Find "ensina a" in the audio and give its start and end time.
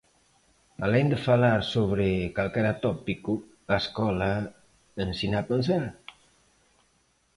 5.05-5.47